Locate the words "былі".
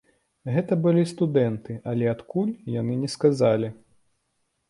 0.85-1.03